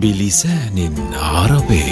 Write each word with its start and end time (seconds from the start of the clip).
بلسان 0.00 0.94
عربي. 1.12 1.82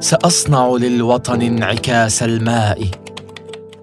سأصنع 0.00 0.68
للوطن 0.68 1.42
انعكاس 1.42 2.22
الماء 2.22 2.88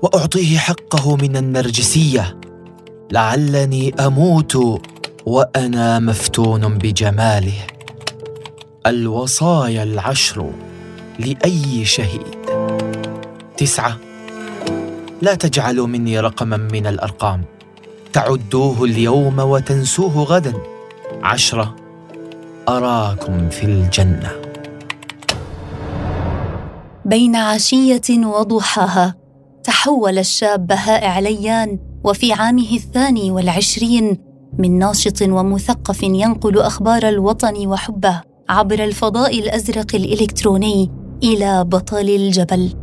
وأعطيه 0.02 0.58
حقه 0.58 1.16
من 1.16 1.38
النرجسية. 1.38 2.38
لعلني 3.12 3.94
أموت 4.00 4.82
وأنا 5.26 6.00
مفتون 6.00 6.78
بجماله. 6.78 7.68
الوصايا 8.88 9.84
العشر 9.84 10.50
لأي 11.20 11.86
شهيد. 11.86 12.36
تسعة 13.58 14.11
لا 15.22 15.36
تجعلوا 15.36 15.88
مني 15.88 16.20
رقما 16.20 16.58
من 16.58 16.88
الأرقام. 16.88 17.42
تعدوه 18.14 18.84
اليوم 18.84 19.40
وتنسوه 19.40 20.24
غدا. 20.24 20.54
عشرة 21.24 21.76
أراكم 22.70 23.50
في 23.50 23.64
الجنة. 23.64 24.32
بين 27.06 27.36
عشية 27.36 28.26
وضحاها 28.26 29.16
تحول 29.64 30.18
الشاب 30.18 30.68
بهاء 30.68 31.06
عليان 31.06 31.80
وفي 32.04 32.34
عامه 32.34 32.72
الثاني 32.74 33.32
والعشرين 33.32 34.18
من 34.60 34.80
ناشط 34.80 35.22
ومثقف 35.22 36.04
ينقل 36.04 36.60
أخبار 36.60 37.10
الوطن 37.10 37.68
وحبه 37.68 38.22
عبر 38.50 38.84
الفضاء 38.84 39.40
الأزرق 39.40 39.96
الإلكتروني 39.96 40.92
إلى 41.24 41.64
بطل 41.64 42.10
الجبل. 42.10 42.74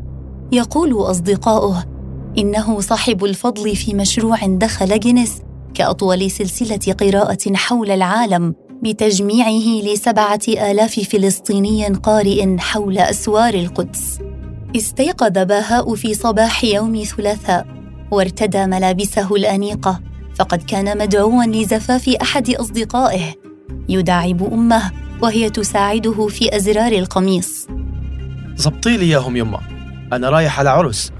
يقول 0.53 1.11
أصدقاؤه 1.11 1.98
إنه 2.39 2.81
صاحب 2.81 3.25
الفضل 3.25 3.77
في 3.77 3.95
مشروع 3.95 4.39
دخل 4.47 5.01
جينيس 5.01 5.43
كأطول 5.75 6.31
سلسلة 6.31 6.95
قراءة 6.95 7.55
حول 7.55 7.91
العالم 7.91 8.55
بتجميعه 8.83 9.83
لسبعة 9.85 10.41
آلاف 10.49 11.01
فلسطيني 11.01 11.87
قارئ 11.87 12.57
حول 12.59 12.99
أسوار 12.99 13.55
القدس. 13.55 14.19
استيقظ 14.77 15.39
باهاء 15.39 15.95
في 15.95 16.15
صباح 16.15 16.65
يوم 16.65 17.05
ثلاثاء 17.05 17.67
وارتدى 18.11 18.67
ملابسه 18.67 19.37
الأنيقة 19.37 20.01
فقد 20.35 20.63
كان 20.63 20.99
مدعوا 20.99 21.45
لزفاف 21.45 22.09
أحد 22.09 22.51
أصدقائه 22.51 23.35
يداعب 23.89 24.53
أمه 24.53 24.93
وهي 25.23 25.51
تساعده 25.51 26.27
في 26.27 26.57
أزرار 26.57 26.93
القميص. 26.93 27.67
زبطي 28.57 28.97
لي 28.97 29.05
إياهم 29.05 29.37
يما 29.37 29.61
أنا 30.13 30.31
رايح 30.31 30.59
على 30.59 30.71
عرس. 30.71 31.13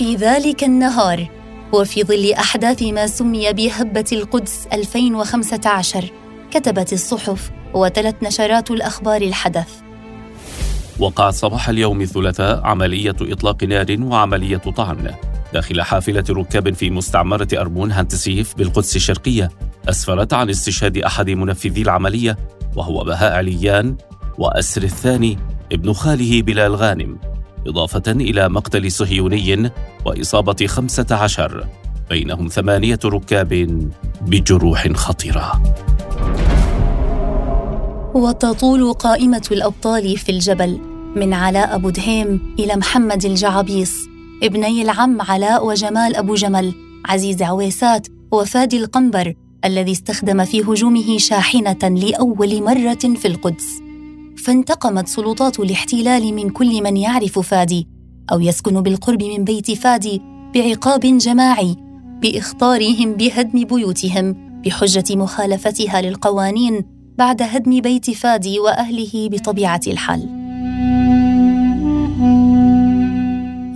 في 0.00 0.16
ذلك 0.16 0.64
النهار 0.64 1.28
وفي 1.72 2.04
ظل 2.04 2.32
أحداث 2.32 2.82
ما 2.82 3.06
سمي 3.06 3.52
بهبة 3.52 4.04
القدس 4.12 4.66
2015 4.72 6.10
كتبت 6.50 6.92
الصحف 6.92 7.50
وتلت 7.74 8.22
نشرات 8.22 8.70
الأخبار 8.70 9.22
الحدث. 9.22 9.68
وقعت 10.98 11.34
صباح 11.34 11.68
اليوم 11.68 12.00
الثلاثاء 12.00 12.60
عملية 12.64 13.16
إطلاق 13.20 13.64
نار 13.64 13.96
وعملية 14.00 14.56
طعن 14.56 15.14
داخل 15.52 15.82
حافلة 15.82 16.24
ركاب 16.30 16.74
في 16.74 16.90
مستعمرة 16.90 17.48
أرمون 17.54 17.92
هانتسيف 17.92 18.54
بالقدس 18.54 18.96
الشرقية. 18.96 19.50
أسفرت 19.88 20.32
عن 20.32 20.50
استشهاد 20.50 20.98
أحد 20.98 21.30
منفذي 21.30 21.82
العملية 21.82 22.36
وهو 22.76 23.04
بهاء 23.04 23.32
عليان 23.32 23.96
وأسر 24.38 24.82
الثاني 24.82 25.38
ابن 25.72 25.92
خاله 25.92 26.42
بلال 26.42 26.76
غانم. 26.76 27.29
إضافة 27.66 28.12
إلى 28.12 28.48
مقتل 28.48 28.92
صهيوني 28.92 29.70
وإصابة 30.06 30.66
خمسة 30.66 31.06
عشر 31.10 31.66
بينهم 32.10 32.48
ثمانية 32.48 32.98
ركاب 33.04 33.88
بجروح 34.26 34.88
خطيرة. 34.92 35.62
وتطول 38.14 38.92
قائمة 38.92 39.48
الأبطال 39.52 40.16
في 40.16 40.32
الجبل 40.32 40.80
من 41.16 41.34
علاء 41.34 41.74
أبو 41.74 41.90
دهيم 41.90 42.54
إلى 42.58 42.76
محمد 42.76 43.24
الجعبيص 43.24 43.92
ابني 44.42 44.82
العم 44.82 45.20
علاء 45.20 45.66
وجمال 45.66 46.16
أبو 46.16 46.34
جمل 46.34 46.74
عزيز 47.04 47.42
عويسات 47.42 48.06
وفادي 48.32 48.76
القنبر 48.76 49.34
الذي 49.64 49.92
استخدم 49.92 50.44
في 50.44 50.60
هجومه 50.60 51.18
شاحنة 51.18 51.78
لأول 51.82 52.62
مرة 52.62 53.14
في 53.16 53.28
القدس. 53.28 53.89
فانتقمت 54.36 55.08
سلطات 55.08 55.60
الاحتلال 55.60 56.34
من 56.34 56.50
كل 56.50 56.82
من 56.82 56.96
يعرف 56.96 57.38
فادي 57.38 57.88
أو 58.32 58.40
يسكن 58.40 58.80
بالقرب 58.80 59.22
من 59.22 59.44
بيت 59.44 59.70
فادي 59.70 60.22
بعقاب 60.54 61.00
جماعي 61.00 61.76
بإخطارهم 62.22 63.12
بهدم 63.14 63.64
بيوتهم 63.64 64.36
بحجة 64.64 65.16
مخالفتها 65.16 66.02
للقوانين 66.02 66.84
بعد 67.18 67.42
هدم 67.42 67.80
بيت 67.80 68.10
فادي 68.10 68.58
وأهله 68.58 69.28
بطبيعة 69.28 69.80
الحال. 69.86 70.40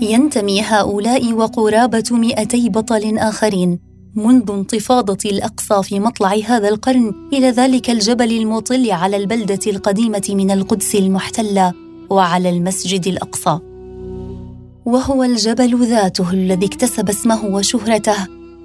ينتمي 0.03 0.63
هؤلاء 0.63 1.33
وقرابة 1.33 2.05
مئتي 2.11 2.69
بطل 2.69 3.19
آخرين 3.19 3.79
منذ 4.17 4.51
انتفاضة 4.51 5.19
الأقصى 5.25 5.83
في 5.83 6.01
مطلع 6.01 6.35
هذا 6.47 6.69
القرن 6.69 7.29
إلى 7.33 7.51
ذلك 7.51 7.91
الجبل 7.91 8.33
المطل 8.33 8.91
على 8.91 9.17
البلدة 9.17 9.59
القديمة 9.67 10.23
من 10.29 10.51
القدس 10.51 10.95
المحتلة 10.95 11.73
وعلى 12.11 12.51
المسجد 12.51 13.07
الأقصى. 13.07 13.59
وهو 14.85 15.23
الجبل 15.23 15.87
ذاته 15.87 16.31
الذي 16.31 16.67
اكتسب 16.67 17.09
اسمه 17.09 17.45
وشهرته 17.45 18.17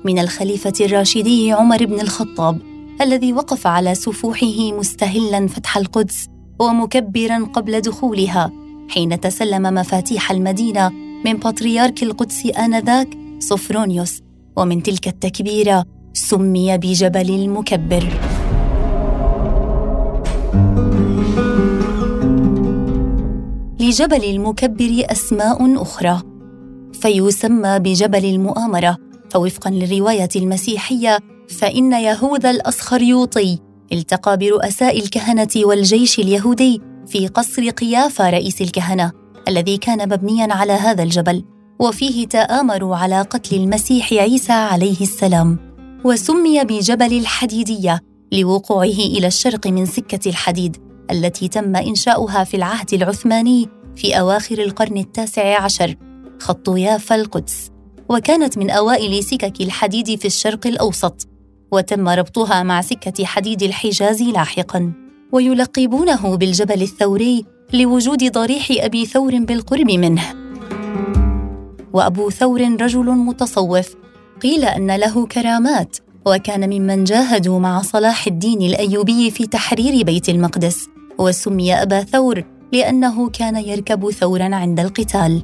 من 0.06 0.20
الخليفة 0.20 0.74
الراشدي 0.82 1.52
عمر 1.52 1.86
بن 1.86 2.00
الخطاب 2.00 2.58
الذي 3.02 3.34
وقف 3.34 3.68
على 3.68 3.96
سفوحه 3.96 4.72
مستهلا 4.72 5.48
فتح 5.48 5.78
القدس 5.78 6.28
ومكبرا 6.60 7.46
قبل 7.46 7.82
دخولها 7.82 8.52
حين 8.90 9.20
تسلم 9.20 9.64
مفاتيح 9.64 10.32
المدينة 10.32 10.90
من 11.26 11.34
بطريرك 11.34 12.04
القدس 12.04 12.46
آنذاك 12.46 13.10
صفرونيوس 13.40 14.29
ومن 14.60 14.84
تلك 14.84 15.08
التكبيرة 15.08 15.86
سمي 16.14 16.78
بجبل 16.78 17.30
المكبر. 17.30 18.04
لجبل 23.80 24.24
المكبر 24.24 25.04
أسماء 25.12 25.82
أخرى 25.82 26.22
فيسمى 26.94 27.80
بجبل 27.80 28.26
المؤامرة. 28.26 28.98
فوفقا 29.30 29.70
للرواية 29.70 30.30
المسيحية 30.36 31.20
فإن 31.60 31.94
يهوذا 31.94 32.52
الاصخريوطي 32.52 33.60
التقى 33.92 34.38
برؤساء 34.38 35.00
الكهنة 35.00 35.48
والجيش 35.56 36.20
اليهودي 36.20 36.82
في 37.08 37.28
قصر 37.28 37.70
قيافه 37.70 38.30
رئيس 38.30 38.62
الكهنة 38.62 39.12
الذي 39.48 39.78
كان 39.78 40.10
مبنيا 40.10 40.54
على 40.54 40.74
هذا 40.74 41.04
الجبل. 41.04 41.44
وفيه 41.80 42.28
تآمروا 42.28 42.96
على 42.96 43.22
قتل 43.22 43.56
المسيح 43.56 44.14
عيسى 44.14 44.54
عليه 44.54 45.02
السلام 45.02 45.58
وسمي 46.04 46.64
بجبل 46.64 47.18
الحديدية 47.18 48.00
لوقوعه 48.32 48.84
إلى 48.86 49.28
الشرق 49.28 49.68
من 49.68 49.86
سكة 49.86 50.30
الحديد 50.30 50.78
التي 51.12 51.48
تم 51.48 51.76
إنشاؤها 51.76 52.44
في 52.44 52.58
العهد 52.58 52.94
العثماني 52.94 53.70
في 53.96 54.20
أواخر 54.20 54.58
القرن 54.58 54.98
التاسع 54.98 55.64
عشر 55.64 55.96
خط 56.40 56.70
يافا 56.70 57.16
القدس. 57.16 57.72
وكانت 58.10 58.58
من 58.58 58.70
أوائل 58.70 59.24
سكك 59.24 59.62
الحديد 59.62 60.20
في 60.20 60.26
الشرق 60.26 60.68
الأوسط 60.68 61.28
وتم 61.72 62.10
ربطها 62.10 62.64
مع 62.64 62.82
سكة 62.82 63.26
حديد 63.26 63.64
الحجاز 63.64 64.22
لاحقاً. 64.22 64.94
ويلقبونه 65.32 66.36
بالجبل 66.36 66.82
الثوري 66.82 67.46
لوجود 67.74 68.32
ضريح 68.32 68.68
أبي 68.72 69.06
ثور 69.06 69.40
بالقرب 69.40 69.92
منه. 69.92 70.49
وأبو 71.94 72.30
ثور 72.30 72.62
رجل 72.82 73.06
متصوف. 73.06 73.96
قيل 74.42 74.66
أن 74.66 74.96
له 74.96 75.26
كرامات 75.26 75.98
وكان 76.26 76.80
ممن 76.80 77.04
جاهدوا 77.04 77.60
مع 77.60 77.82
صلاح 77.82 78.28
الدين 78.28 78.62
الأيوبي 78.62 79.32
في 79.32 79.48
تحرير 79.48 80.04
بيت 80.06 80.30
المقدس. 80.30 80.88
وسمي 81.18 81.74
أبا 81.74 82.04
ثور 82.04 82.44
لأنه 82.74 83.30
كان 83.30 83.56
يركب 83.56 84.12
ثورا 84.12 84.56
عند 84.56 84.80
القتال. 84.80 85.44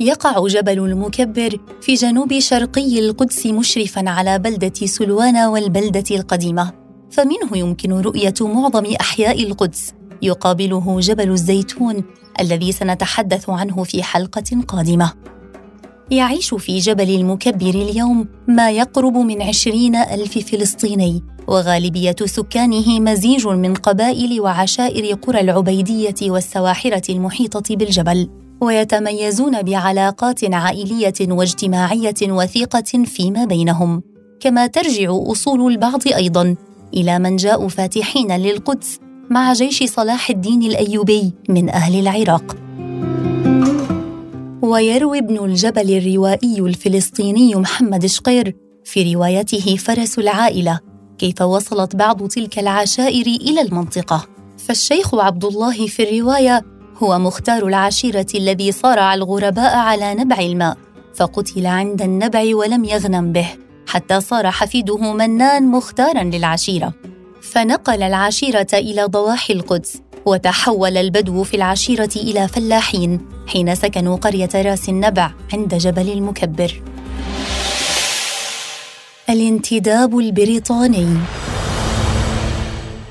يقع 0.00 0.46
جبل 0.46 0.78
المكبر 0.78 1.56
في 1.80 1.94
جنوب 1.94 2.38
شرقي 2.38 2.98
القدس 2.98 3.46
مشرفا 3.46 4.10
على 4.10 4.38
بلدة 4.38 4.86
سلوان 4.86 5.36
والبلدة 5.36 6.16
القديمة. 6.16 6.72
فمنه 7.10 7.58
يمكن 7.58 7.92
رؤية 7.92 8.34
معظم 8.40 8.86
أحياء 9.00 9.42
القدس. 9.42 9.94
يقابله 10.22 11.00
جبل 11.00 11.30
الزيتون 11.30 12.04
الذي 12.40 12.72
سنتحدث 12.72 13.50
عنه 13.50 13.84
في 13.84 14.02
حلقة 14.02 14.62
قادمة. 14.68 15.12
يعيش 16.10 16.54
في 16.54 16.78
جبل 16.78 17.10
المكبر 17.10 17.68
اليوم 17.68 18.28
ما 18.48 18.70
يقرب 18.70 19.16
من 19.16 19.42
عشرين 19.42 19.96
ألف 19.96 20.38
فلسطيني 20.38 21.22
وغالبية 21.48 22.16
سكانه 22.24 23.00
مزيج 23.00 23.46
من 23.46 23.74
قبائل 23.74 24.40
وعشائر 24.40 25.14
قرى 25.14 25.40
العبيدية 25.40 26.14
والسواحرة 26.22 27.12
المحيطة 27.12 27.76
بالجبل. 27.76 28.28
ويتميزون 28.60 29.62
بعلاقات 29.62 30.54
عائلية 30.54 31.14
واجتماعية 31.20 32.14
وثيقة 32.22 33.04
فيما 33.04 33.44
بينهم. 33.44 34.02
كما 34.40 34.66
ترجع 34.66 35.22
أصول 35.32 35.72
البعض 35.72 36.08
أيضا 36.16 36.56
إلى 36.94 37.18
من 37.18 37.36
جاءوا 37.36 37.68
فاتحين 37.68 38.36
للقدس 38.36 39.00
مع 39.30 39.52
جيش 39.52 39.82
صلاح 39.82 40.30
الدين 40.30 40.62
الأيوبي 40.62 41.32
من 41.48 41.68
أهل 41.68 42.00
العراق. 42.00 42.56
ويروي 44.62 45.18
ابن 45.18 45.44
الجبل 45.44 45.90
الروائي 45.96 46.60
الفلسطيني 46.60 47.54
محمد 47.54 48.06
شقير 48.06 48.56
في 48.84 49.14
روايته 49.14 49.76
فرس 49.76 50.18
العائلة 50.18 50.80
كيف 51.18 51.42
وصلت 51.42 51.96
بعض 51.96 52.28
تلك 52.28 52.58
العشائر 52.58 53.26
إلى 53.26 53.60
المنطقة. 53.60 54.26
فالشيخ 54.58 55.14
عبد 55.14 55.44
الله 55.44 55.86
في 55.86 56.02
الرواية 56.02 56.62
هو 56.98 57.18
مختار 57.18 57.66
العشيرة 57.66 58.26
الذي 58.34 58.72
صارع 58.72 59.14
الغرباء 59.14 59.76
على 59.76 60.14
نبع 60.14 60.38
الماء 60.38 60.76
فقتل 61.14 61.66
عند 61.66 62.02
النبع 62.02 62.56
ولم 62.56 62.84
يغنم 62.84 63.32
به 63.32 63.48
حتى 63.86 64.20
صار 64.20 64.50
حفيده 64.50 65.12
منان 65.12 65.66
مختارا 65.66 66.22
للعشيرة. 66.22 67.09
فنقل 67.42 68.02
العشيره 68.02 68.66
إلى 68.74 69.04
ضواحي 69.04 69.52
القدس 69.52 70.02
وتحول 70.26 70.96
البدو 70.96 71.42
في 71.42 71.56
العشيرة 71.56 72.10
إلى 72.16 72.48
فلاحين 72.48 73.20
حين 73.46 73.74
سكنوا 73.74 74.16
قرية 74.16 74.48
راس 74.54 74.88
النبع 74.88 75.30
عند 75.52 75.74
جبل 75.74 76.08
المكبر. 76.12 76.82
الانتداب 79.30 80.18
البريطاني 80.18 81.06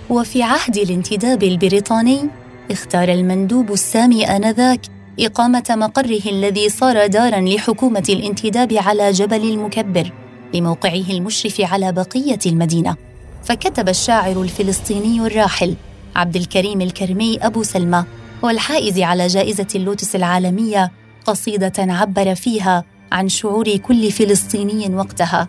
وفي 0.10 0.44
عهد 0.44 0.78
الانتداب 0.78 1.44
البريطاني 1.44 2.30
اختار 2.72 3.10
المندوب 3.10 3.72
السامي 3.72 4.26
آنذاك 4.26 4.82
إقامة 5.20 5.64
مقره 5.70 6.22
الذي 6.26 6.70
صار 6.70 7.08
دارا 7.08 7.42
لحكومة 7.42 8.04
الانتداب 8.10 8.74
على 8.74 9.12
جبل 9.12 9.50
المكبر 9.50 10.12
لموقعه 10.54 11.10
المشرف 11.10 11.62
على 11.62 11.92
بقية 11.92 12.40
المدينة 12.46 13.09
فكتب 13.50 13.90
الشاعر 13.90 14.42
الفلسطيني 14.42 15.28
الراحل 15.28 15.76
عبد 16.16 16.36
الكريم 16.36 16.82
الكرمي 16.82 17.38
أبو 17.42 17.64
سلمى 17.64 18.06
والحائز 18.42 19.00
على 19.00 19.28
جائزة 19.28 19.68
اللوتس 19.76 20.16
العالمية 20.16 20.92
قصيدة 21.26 21.74
عبر 21.80 22.36
فيها 22.36 22.86
عن 23.12 23.30
شعور 23.30 23.78
كل 23.78 24.12
فلسطيني 24.12 24.96
وقتها. 24.96 25.48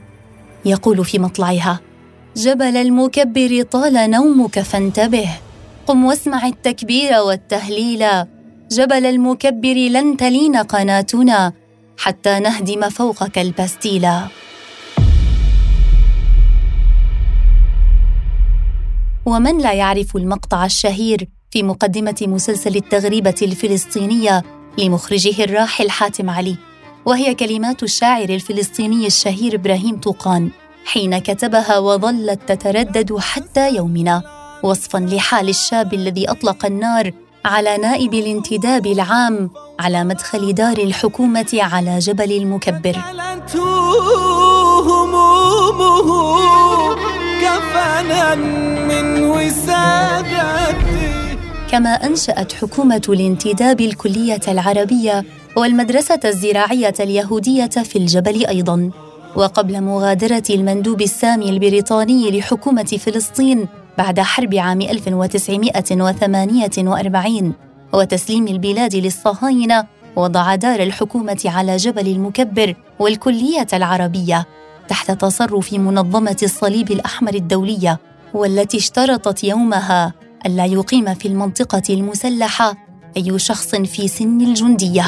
يقول 0.64 1.04
في 1.04 1.18
مطلعها 1.18 1.80
جبل 2.36 2.76
المكبر 2.76 3.62
طال 3.62 4.10
نومك 4.10 4.60
فانتبه 4.60 5.28
قم 5.86 6.04
واسمع 6.04 6.46
التكبير 6.46 7.18
والتهليل. 7.18 8.06
جبل 8.70 9.06
المكبر 9.06 9.74
لن 9.74 10.16
تلين 10.16 10.56
قناتنا 10.56 11.52
حتى 11.98 12.38
نهدم 12.38 12.88
فوقك 12.88 13.38
البستيلا 13.38 14.28
ومن 19.26 19.58
لا 19.58 19.72
يعرف 19.72 20.16
المقطع 20.16 20.64
الشهير 20.64 21.28
في 21.50 21.62
مقدمة 21.62 22.16
مسلسل 22.22 22.76
التغريبة 22.76 23.34
الفلسطينية 23.42 24.42
لمخرجه 24.78 25.44
الراحل 25.44 25.90
حاتم 25.90 26.30
علي 26.30 26.56
وهي 27.04 27.34
كلمات 27.34 27.82
الشاعر 27.82 28.28
الفلسطيني 28.28 29.06
الشهير 29.06 29.54
إبراهيم 29.54 30.00
طوقان 30.00 30.50
حين 30.84 31.18
كتبها 31.18 31.78
وظلت 31.78 32.40
تتردد 32.46 33.18
حتى 33.18 33.74
يومنا 33.74 34.22
وصفا 34.62 34.98
لحال 34.98 35.48
الشاب 35.48 35.94
الذي 35.94 36.30
أطلق 36.30 36.66
النار 36.66 37.12
على 37.44 37.76
نائب 37.76 38.14
الانتداب 38.14 38.86
العام 38.86 39.50
على 39.80 40.04
مدخل 40.04 40.54
دار 40.54 40.78
الحكومة 40.78 41.46
على 41.52 41.98
جبل 41.98 42.32
المكبر. 42.32 42.96
كفنا 48.00 48.34
من 48.88 49.24
وسادتي. 49.24 51.10
كما 51.70 51.90
أنشأت 51.90 52.52
حكومة 52.52 53.02
الانتداب 53.08 53.80
الكلية 53.80 54.40
العربية 54.48 55.24
والمدرسة 55.56 56.20
الزراعية 56.24 56.94
اليهودية 57.00 57.66
في 57.66 57.96
الجبل 57.96 58.46
أيضاً. 58.46 58.90
وقبل 59.36 59.80
مغادرة 59.80 60.42
المندوب 60.50 61.02
السامي 61.02 61.50
البريطاني 61.50 62.38
لحكومة 62.38 62.98
فلسطين 63.06 63.68
بعد 63.98 64.20
حرب 64.20 64.54
عام 64.54 64.80
1948 64.80 67.52
وتسليم 67.92 68.48
البلاد 68.48 68.96
للصهاينة 68.96 69.86
وضع 70.16 70.54
دار 70.54 70.82
الحكومة 70.82 71.40
على 71.44 71.76
جبل 71.76 72.08
المكبر 72.08 72.74
والكلية 72.98 73.66
العربية. 73.72 74.46
تحت 74.90 75.10
تصرف 75.10 75.72
منظمة 75.72 76.36
الصليب 76.42 76.90
الأحمر 76.90 77.34
الدولية 77.34 77.98
والتي 78.34 78.76
اشترطت 78.76 79.44
يومها 79.44 80.12
ألا 80.46 80.64
يقيم 80.64 81.14
في 81.14 81.28
المنطقة 81.28 81.82
المسلحة 81.90 82.76
أي 83.16 83.38
شخص 83.38 83.74
في 83.74 84.08
سن 84.08 84.40
الجندية. 84.40 85.04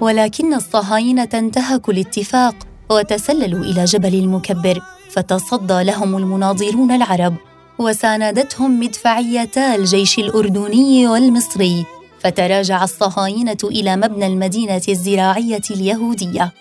ولكن 0.00 0.54
الصهاينة 0.54 1.28
انتهكوا 1.34 1.94
الاتفاق 1.94 2.54
وتسللوا 2.90 3.64
إلى 3.64 3.84
جبل 3.84 4.14
المكبر 4.14 4.80
فتصدى 5.10 5.82
لهم 5.82 6.16
المناضلون 6.16 6.90
العرب 6.90 7.34
وساندتهم 7.78 8.80
مدفعيتا 8.80 9.74
الجيش 9.74 10.18
الأردني 10.18 11.08
والمصري. 11.08 11.99
فتراجع 12.20 12.84
الصهاينة 12.84 13.56
إلى 13.64 13.96
مبنى 13.96 14.26
المدينة 14.26 14.82
الزراعية 14.88 15.62
اليهودية. 15.70 16.52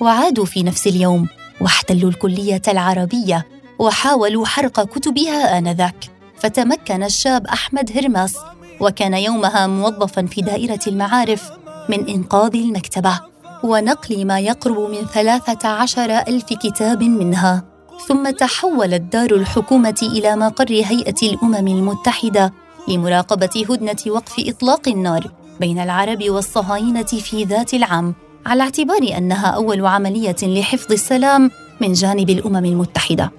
وعادوا 0.00 0.44
في 0.44 0.62
نفس 0.62 0.86
اليوم 0.86 1.28
واحتلوا 1.60 2.10
الكلية 2.10 2.62
العربية 2.68 3.46
وحاولوا 3.78 4.46
حرق 4.46 4.80
كتبها 4.80 5.58
آنذاك. 5.58 6.04
فتمكن 6.38 7.02
الشاب 7.02 7.46
أحمد 7.46 7.92
هرماس 7.96 8.36
وكان 8.80 9.14
يومها 9.14 9.66
موظفا 9.66 10.26
في 10.26 10.40
دائرة 10.40 10.80
المعارف 10.86 11.50
من 11.88 12.08
إنقاذ 12.08 12.56
المكتبة. 12.56 13.20
ونقل 13.64 14.26
ما 14.26 14.40
يقرب 14.40 14.90
من 14.90 15.06
ثلاثة 15.14 15.68
عشر 15.68 16.18
ألف 16.18 16.44
كتاب 16.44 17.02
منها. 17.02 17.64
ثم 18.08 18.30
تحولت 18.30 19.00
دار 19.00 19.34
الحكومة 19.34 19.98
إلى 20.02 20.36
مقر 20.36 20.70
هيئة 20.70 21.16
الأمم 21.22 21.68
المتحدة 21.68 22.52
لمراقبة 22.88 23.64
هدنة 23.70 23.96
وقف 24.06 24.34
إطلاق 24.38 24.88
النار 24.88 25.30
بين 25.60 25.78
العرب 25.78 26.24
والصهاينة 26.28 27.02
في 27.02 27.44
ذات 27.44 27.74
العام 27.74 28.14
على 28.46 28.62
اعتبار 28.62 29.02
أنها 29.18 29.46
أول 29.46 29.86
عملية 29.86 30.36
لحفظ 30.42 30.92
السلام 30.92 31.50
من 31.80 31.92
جانب 31.92 32.30
الأمم 32.30 32.64
المتحدة. 32.64 33.30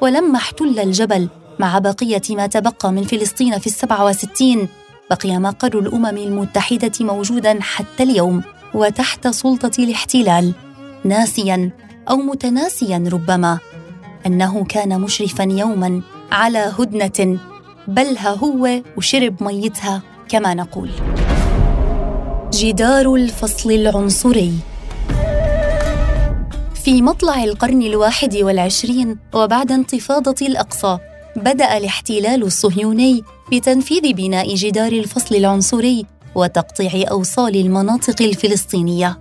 ولما 0.00 0.36
احتل 0.36 0.78
الجبل 0.80 1.28
مع 1.58 1.78
بقية 1.78 2.22
ما 2.30 2.46
تبقى 2.46 2.92
من 2.92 3.02
فلسطين 3.02 3.58
في 3.58 3.66
السبعة 3.66 4.04
وستين 4.04 4.68
بقي 5.10 5.38
مقر 5.38 5.78
الأمم 5.78 6.16
المتحدة 6.16 6.92
موجودا 7.00 7.58
حتى 7.60 8.02
اليوم 8.02 8.42
وتحت 8.74 9.28
سلطة 9.28 9.82
الاحتلال 9.84 10.52
ناسيا 11.04 11.70
أو 12.10 12.16
متناسيا 12.16 13.04
ربما 13.12 13.58
أنه 14.26 14.64
كان 14.64 15.00
مشرفا 15.00 15.42
يوما 15.42 16.02
على 16.32 16.72
هدنة 16.78 17.38
بلها 17.88 18.30
هو 18.30 18.82
وشرب 18.96 19.42
ميتها 19.42 20.02
كما 20.28 20.54
نقول. 20.54 20.90
جدار 22.52 23.14
الفصل 23.14 23.72
العنصري. 23.72 24.52
في 26.84 27.02
مطلع 27.02 27.44
القرن 27.44 27.82
الواحد 27.82 28.36
والعشرين 28.36 29.18
وبعد 29.34 29.72
انتفاضة 29.72 30.46
الأقصى 30.46 30.98
بدأ 31.36 31.76
الاحتلال 31.76 32.42
الصهيوني 32.42 33.22
بتنفيذ 33.52 34.12
بناء 34.12 34.54
جدار 34.54 34.92
الفصل 34.92 35.34
العنصري 35.34 36.06
وتقطيع 36.34 37.10
أوصال 37.10 37.56
المناطق 37.56 38.22
الفلسطينية. 38.22 39.18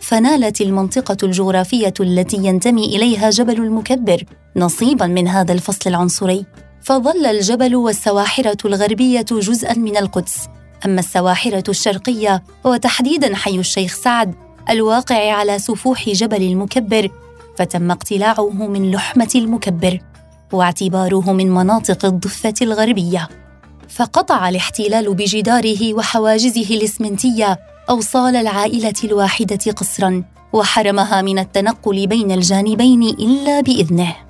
فنالت 0.00 0.60
المنطقة 0.60 1.16
الجغرافية 1.22 1.94
التي 2.00 2.36
ينتمي 2.36 2.84
إليها 2.84 3.30
جبل 3.30 3.56
المكبر 3.56 4.24
نصيبا 4.56 5.06
من 5.06 5.28
هذا 5.28 5.52
الفصل 5.52 5.90
العنصري. 5.90 6.46
فظل 6.82 7.26
الجبل 7.26 7.76
والسواحرة 7.76 8.56
الغربية 8.64 9.26
جزءا 9.30 9.78
من 9.78 9.96
القدس. 9.96 10.48
أما 10.84 11.00
السواحرة 11.00 11.64
الشرقية 11.68 12.42
وتحديدا 12.64 13.36
حي 13.36 13.58
الشيخ 13.58 13.94
سعد 13.94 14.34
الواقع 14.70 15.32
على 15.32 15.58
سفوح 15.58 16.08
جبل 16.08 16.42
المكبر 16.42 17.08
فتم 17.56 17.90
اقتلاعه 17.90 18.50
من 18.50 18.90
لحمة 18.90 19.30
المكبر 19.34 20.00
واعتباره 20.52 21.32
من 21.32 21.50
مناطق 21.50 22.04
الضفة 22.04 22.54
الغربية. 22.62 23.28
فقطع 23.88 24.48
الاحتلال 24.48 25.14
بجداره 25.14 25.94
وحواجزه 25.94 26.76
الإسمنتية 26.76 27.58
أوصال 27.90 28.36
العائلة 28.36 28.94
الواحدة 29.04 29.72
قصرا 29.72 30.24
وحرمها 30.52 31.22
من 31.22 31.38
التنقل 31.38 32.06
بين 32.06 32.30
الجانبين 32.30 33.02
إلا 33.02 33.60
بإذنه. 33.60 34.29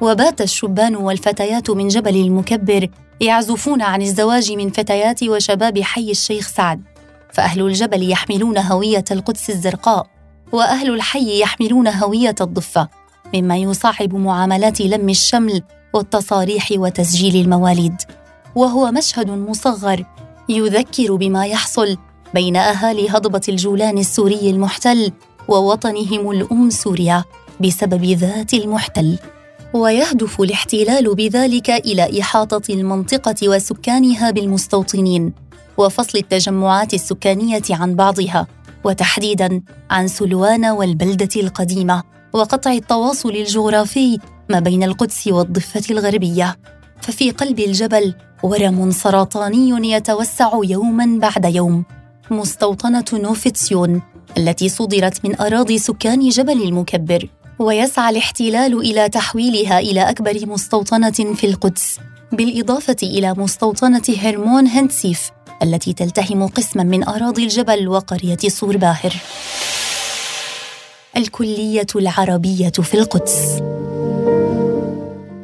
وبات 0.00 0.40
الشبان 0.40 0.96
والفتيات 0.96 1.70
من 1.70 1.88
جبل 1.88 2.16
المكبر 2.16 2.88
يعزفون 3.20 3.82
عن 3.82 4.02
الزواج 4.02 4.52
من 4.52 4.70
فتيات 4.70 5.22
وشباب 5.22 5.80
حي 5.80 6.10
الشيخ 6.10 6.48
سعد. 6.48 6.82
فأهل 7.32 7.62
الجبل 7.62 8.10
يحملون 8.10 8.58
هوية 8.58 9.04
القدس 9.10 9.50
الزرقاء 9.50 10.06
وأهل 10.52 10.94
الحي 10.94 11.40
يحملون 11.40 11.88
هوية 11.88 12.34
الضفة 12.40 12.88
مما 13.34 13.56
يصعب 13.56 14.14
معاملات 14.14 14.80
لم 14.80 15.08
الشمل 15.08 15.62
والتصاريح 15.94 16.68
وتسجيل 16.72 17.36
المواليد. 17.36 17.94
وهو 18.54 18.90
مشهد 18.90 19.30
مصغر 19.30 20.04
يذكر 20.48 21.14
بما 21.14 21.46
يحصل 21.46 21.96
بين 22.34 22.56
أهالي 22.56 23.10
هضبة 23.10 23.40
الجولان 23.48 23.98
السوري 23.98 24.50
المحتل 24.50 25.12
ووطنهم 25.48 26.30
الأم 26.30 26.70
سوريا 26.70 27.24
بسبب 27.60 28.04
ذات 28.04 28.54
المحتل. 28.54 29.18
ويهدف 29.74 30.40
الاحتلال 30.40 31.14
بذلك 31.14 31.70
إلى 31.70 32.20
إحاطة 32.20 32.74
المنطقة 32.74 33.48
وسكانها 33.48 34.30
بالمستوطنين 34.30 35.32
وفصل 35.78 36.18
التجمعات 36.18 36.94
السكانية 36.94 37.62
عن 37.70 37.94
بعضها 37.94 38.46
وتحديدا 38.84 39.62
عن 39.90 40.08
سلوان 40.08 40.64
والبلدة 40.66 41.28
القديمة 41.36 42.02
وقطع 42.32 42.72
التواصل 42.72 43.30
الجغرافي 43.30 44.18
ما 44.48 44.60
بين 44.60 44.82
القدس 44.82 45.26
والضفة 45.26 45.82
الغربية. 45.90 46.56
ففي 47.00 47.30
قلب 47.30 47.58
الجبل 47.60 48.14
ورم 48.42 48.90
سرطاني 48.90 49.92
يتوسع 49.92 50.50
يوما 50.64 51.18
بعد 51.18 51.54
يوم 51.54 51.84
مستوطنة 52.30 53.04
نوفتسيون 53.12 54.02
التي 54.38 54.68
صدرت 54.68 55.24
من 55.24 55.40
أراضي 55.40 55.78
سكان 55.78 56.28
جبل 56.28 56.62
المكبر. 56.62 57.28
ويسعى 57.58 58.10
الاحتلال 58.10 58.80
إلى 58.80 59.08
تحويلها 59.08 59.78
إلى 59.78 60.10
أكبر 60.10 60.46
مستوطنة 60.46 61.10
في 61.10 61.46
القدس 61.46 61.98
بالإضافة 62.32 62.96
إلى 63.02 63.34
مستوطنة 63.36 64.02
هرمون 64.22 64.66
هنتسيف 64.66 65.30
التي 65.62 65.92
تلتهم 65.92 66.46
قسما 66.46 66.82
من 66.82 67.08
أراضي 67.08 67.44
الجبل 67.44 67.88
وقرية 67.88 68.38
صور 68.48 68.76
باهر 68.76 69.12
الكلية 71.16 71.86
العربية 71.96 72.68
في 72.68 72.94
القدس. 72.94 73.62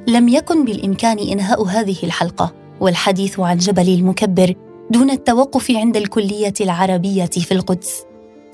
لم 0.09 0.29
يكن 0.29 0.65
بالإمكان 0.65 1.19
إنهاء 1.19 1.65
هذه 1.65 1.97
الحلقة 2.03 2.53
والحديث 2.81 3.41
عن 3.41 3.59
جبل 3.59 3.89
المكبر 3.89 4.55
دون 4.91 5.11
التوقف 5.11 5.71
عند 5.71 5.97
الكلية 5.97 6.55
العربية 6.61 7.25
في 7.27 7.53
القدس. 7.53 8.03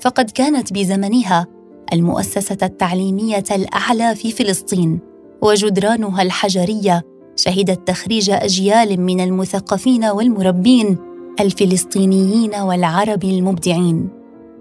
فقد 0.01 0.31
كانت 0.31 0.73
بزمنها 0.73 1.47
المؤسسة 1.93 2.57
التعليمية 2.63 3.43
الأعلى 3.51 4.15
في 4.15 4.31
فلسطين 4.31 4.99
وجدرانها 5.41 6.21
الحجرية 6.21 7.03
شهدت 7.35 7.87
تخريج 7.87 8.29
أجيال 8.29 9.01
من 9.01 9.21
المثقفين 9.21 10.05
والمربين 10.05 10.97
الفلسطينيين 11.39 12.55
والعرب 12.55 13.23
المبدعين. 13.23 14.09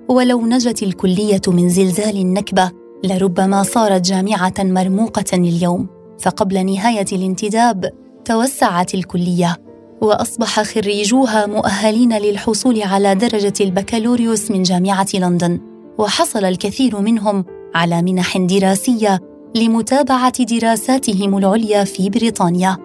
ولو 0.09 0.47
نجت 0.47 0.83
الكلية 0.83 1.40
من 1.49 1.68
زلزال 1.68 2.16
النكبة 2.16 2.71
لربما 3.04 3.62
صارت 3.62 4.00
جامعة 4.00 4.54
مرموقة 4.59 5.25
اليوم. 5.35 5.87
فقبل 6.18 6.66
نهاية 6.66 7.06
الانتداب 7.12 7.90
توسعت 8.25 8.95
الكلية 8.95 9.56
وأصبح 10.00 10.62
خريجوها 10.62 11.47
مؤهلين 11.47 12.18
للحصول 12.18 12.83
على 12.83 13.14
درجة 13.14 13.54
البكالوريوس 13.61 14.50
من 14.50 14.62
جامعة 14.62 15.06
لندن. 15.14 15.61
وحصل 15.99 16.45
الكثير 16.45 17.00
منهم 17.00 17.45
على 17.75 18.03
منح 18.03 18.38
دراسية 18.38 19.21
لمتابعة 19.55 20.45
دراساتهم 20.45 21.38
العليا 21.38 21.85
في 21.85 22.11
بريطانيا. 22.11 22.76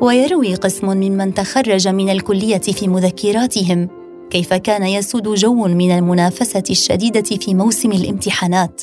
ويروي 0.00 0.54
قسم 0.54 0.86
ممن 0.86 1.34
تخرج 1.34 1.88
من 1.88 2.10
الكلية 2.10 2.58
في 2.58 2.88
مذكراتهم 2.88 3.88
كيف 4.30 4.54
كان 4.54 4.82
يسود 4.82 5.34
جو 5.34 5.66
من 5.68 5.90
المنافسة 5.90 6.62
الشديدة 6.70 7.36
في 7.36 7.54
موسم 7.54 7.92
الامتحانات. 7.92 8.82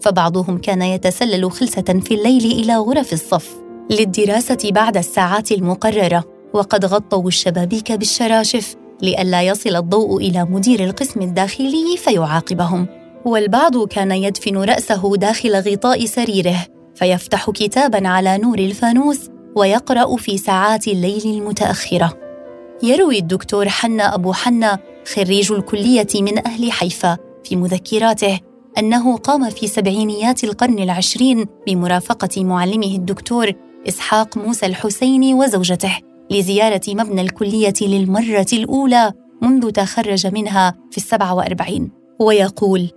فبعضهم 0.00 0.58
كان 0.58 0.82
يتسلل 0.82 1.52
خلسة 1.52 1.82
في 1.82 2.14
الليل 2.14 2.44
إلى 2.44 2.76
غرف 2.76 3.12
الصف 3.12 3.56
للدراسة 3.90 4.70
بعد 4.70 4.96
الساعات 4.96 5.52
المقررة. 5.52 6.24
وقد 6.54 6.84
غطوا 6.84 7.28
الشبابيك 7.28 7.92
بالشراشف 7.92 8.76
لئلا 9.02 9.42
يصل 9.42 9.76
الضوء 9.76 10.16
إلى 10.16 10.44
مدير 10.44 10.84
القسم 10.84 11.20
الداخلي 11.22 11.96
فيعاقبهم. 11.96 12.99
والبعض 13.24 13.86
كان 13.88 14.12
يدفن 14.12 14.56
رأسه 14.56 15.16
داخل 15.16 15.56
غطاء 15.56 16.04
سريره 16.04 16.66
فيفتح 16.94 17.50
كتابا 17.50 18.08
على 18.08 18.38
نور 18.38 18.58
الفانوس 18.58 19.30
ويقرأ 19.56 20.16
في 20.16 20.38
ساعات 20.38 20.88
الليل 20.88 21.22
المتأخرة. 21.24 22.18
يروي 22.82 23.18
الدكتور 23.18 23.68
حنا 23.68 24.14
أبو 24.14 24.32
حنا 24.32 24.78
خريج 25.14 25.52
الكلية 25.52 26.06
من 26.14 26.46
أهل 26.46 26.72
حيفا 26.72 27.18
في 27.44 27.56
مذكراته 27.56 28.38
أنه 28.78 29.16
قام 29.16 29.50
في 29.50 29.66
سبعينيات 29.66 30.44
القرن 30.44 30.78
العشرين 30.78 31.46
بمرافقة 31.66 32.44
معلمه 32.44 32.94
الدكتور 32.94 33.52
إسحاق 33.88 34.38
موسى 34.38 34.66
الحسيني 34.66 35.34
وزوجته 35.34 35.98
لزيارة 36.30 36.80
مبنى 36.88 37.20
الكلية 37.20 37.74
للمرة 37.80 38.46
الأولى 38.52 39.12
منذ 39.42 39.70
تخرج 39.70 40.26
منها 40.26 40.74
في 40.90 40.96
السبعه 40.96 41.34
وأربعين. 41.34 41.90
ويقول 42.20 42.90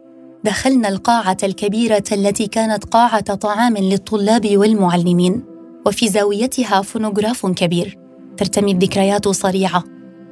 دخلنا 0.46 0.90
القاعة 0.90 1.38
الكبيرة 1.44 2.04
التي 2.12 2.48
كانت 2.48 2.86
قاعة 2.86 3.36
طعام 3.36 3.78
للطلاب 3.78 4.58
والمعلمين 4.58 5.44
وفي 5.86 6.10
زاويتها 6.10 6.82
فونوغراف 6.82 7.46
كبير 7.46 7.98
ترتمي 8.38 8.72
الذكريات 8.72 9.28
صريعة. 9.28 9.84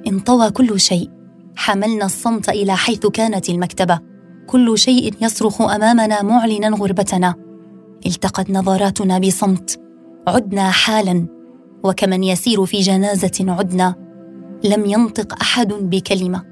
انطوى 0.08 0.51
كل 0.51 0.80
شيء. 0.80 1.10
حملنا 1.56 2.06
الصمت 2.06 2.50
إلى 2.50 2.75
حيث 2.75 3.08
كانت 3.08 3.50
المكتبة. 3.50 4.00
كل 4.48 4.77
شيء 4.77 5.13
يصرخ 5.22 5.62
أمامنا 5.62 6.22
معلنا 6.22 6.70
غربتنا. 6.70 7.36
التقت 8.06 8.50
نظراتنا 8.50 9.20
بصمت. 9.20 9.80
عدنا 10.27 10.72
حالا. 10.72 11.27
وكمن 11.84 12.24
يسير 12.24 12.65
في 12.65 12.80
جنازة 12.80 13.32
عدنا. 13.39 13.96
لم 14.63 14.86
ينطق 14.86 15.41
أحد 15.41 15.74
بكلمة. 15.74 16.44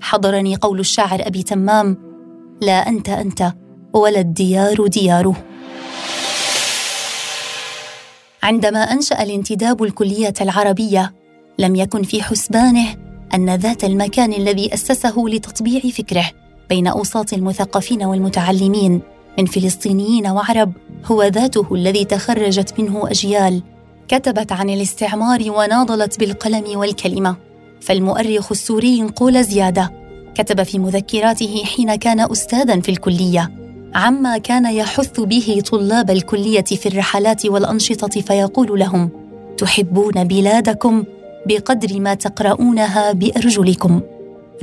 حضرني 0.00 0.56
قول 0.56 0.80
الشاعر 0.80 1.26
أبي 1.26 1.42
تمام. 1.42 2.07
لا 2.60 2.88
أنت 2.88 3.08
أنت. 3.08 3.52
ولا 3.92 4.20
الديار 4.20 4.86
دياره. 4.86 5.44
عندما 8.42 8.78
أنشأ 8.78 9.22
الانتداب 9.22 9.82
الكلية 9.82 10.34
العربية 10.40 11.14
لم 11.58 11.76
يكن 11.76 12.02
في 12.02 12.22
حسبانه 12.22 12.96
أن 13.34 13.54
ذات 13.54 13.84
المكان 13.84 14.32
الذي 14.32 14.74
أسسه 14.74 15.14
لتطبيع 15.18 15.80
فكره 15.80 16.24
بين 16.68 16.86
أوساط 16.86 17.32
المثقفين 17.32 18.02
والمتعلمين 18.02 19.00
من 19.38 19.46
فلسطينيين 19.46 20.26
وعرب 20.26 20.72
هو 21.04 21.22
ذاته 21.22 21.74
الذي 21.74 22.04
تخرجت 22.04 22.80
منه 22.80 23.10
أجيال 23.10 23.62
كتبت 24.08 24.52
عن 24.52 24.70
الاستعمار 24.70 25.44
وناضلت 25.50 26.18
بالقلم 26.18 26.78
والكلمة. 26.78 27.36
فالمؤرخ 27.80 28.52
السوري 28.52 29.02
نقول 29.02 29.44
زيادة 29.44 29.97
كتب 30.38 30.62
في 30.62 30.78
مذكراته 30.78 31.62
حين 31.64 31.94
كان 31.94 32.20
استاذا 32.20 32.80
في 32.80 32.88
الكلية 32.88 33.50
عما 33.94 34.38
كان 34.38 34.66
يحث 34.74 35.20
به 35.20 35.62
طلاب 35.70 36.10
الكلية 36.10 36.64
في 36.64 36.86
الرحلات 36.86 37.46
والأنشطة 37.46 38.20
فيقول 38.20 38.78
لهم 38.78 39.10
تحبون 39.58 40.24
بلادكم 40.24 41.04
بقدر 41.46 42.00
ما 42.00 42.14
تقرؤونها 42.14 43.12
بأرجلكم. 43.12 44.00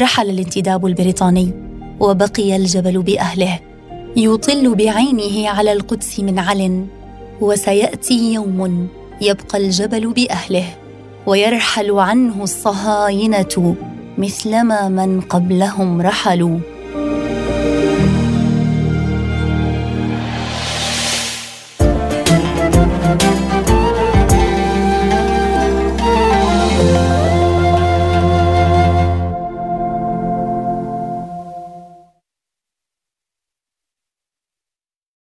رحل 0.02 0.30
الانتداب 0.30 0.86
البريطاني 0.86 1.52
وبقي 2.00 2.56
الجبل 2.56 3.02
بأهله 3.02 3.60
يطل 4.18 4.76
بعينه 4.76 5.50
على 5.50 5.72
القدس 5.72 6.20
من 6.20 6.40
عل 6.40 6.86
وسيأتي 7.42 8.34
يوم 8.34 8.88
يبقى 9.22 9.58
الجبل 9.58 10.08
بأهله 10.08 10.66
ويرحل 11.26 11.92
عنه 11.92 12.44
الصهاينة. 12.44 13.76
مثلما 14.18 14.90
من 14.90 15.22
قبلهم 15.22 16.02
رحلوا. 16.02 16.60